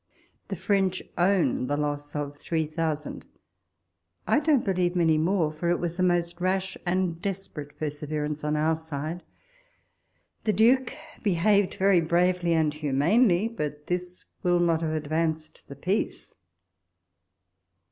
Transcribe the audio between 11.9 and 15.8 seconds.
bravely and humanely; but this will not have advanced the